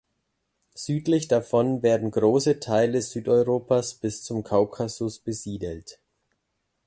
Südlich 0.73 1.27
davon 1.27 1.83
werden 1.83 2.09
große 2.09 2.59
Teile 2.59 3.03
Südeuropas 3.03 3.93
bis 3.93 4.23
zum 4.23 4.43
Kaukasus 4.43 5.19
besiedelt. 5.19 6.01